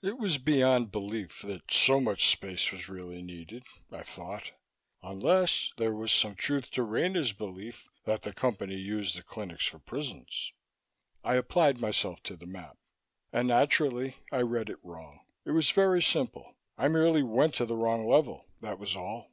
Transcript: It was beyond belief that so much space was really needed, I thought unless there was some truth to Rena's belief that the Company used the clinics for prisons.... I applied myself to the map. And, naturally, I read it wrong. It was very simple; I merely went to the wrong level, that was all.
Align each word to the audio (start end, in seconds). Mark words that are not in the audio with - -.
It 0.00 0.16
was 0.16 0.38
beyond 0.38 0.92
belief 0.92 1.42
that 1.42 1.68
so 1.72 2.00
much 2.00 2.28
space 2.30 2.70
was 2.70 2.88
really 2.88 3.20
needed, 3.20 3.64
I 3.90 4.04
thought 4.04 4.52
unless 5.02 5.72
there 5.76 5.92
was 5.92 6.12
some 6.12 6.36
truth 6.36 6.70
to 6.70 6.84
Rena's 6.84 7.32
belief 7.32 7.88
that 8.04 8.22
the 8.22 8.32
Company 8.32 8.76
used 8.76 9.16
the 9.18 9.24
clinics 9.24 9.66
for 9.66 9.80
prisons.... 9.80 10.52
I 11.24 11.34
applied 11.34 11.80
myself 11.80 12.22
to 12.22 12.36
the 12.36 12.46
map. 12.46 12.78
And, 13.32 13.48
naturally, 13.48 14.18
I 14.30 14.42
read 14.42 14.70
it 14.70 14.78
wrong. 14.84 15.18
It 15.44 15.50
was 15.50 15.72
very 15.72 16.00
simple; 16.00 16.54
I 16.78 16.86
merely 16.86 17.24
went 17.24 17.54
to 17.54 17.66
the 17.66 17.74
wrong 17.76 18.06
level, 18.06 18.46
that 18.60 18.78
was 18.78 18.94
all. 18.94 19.32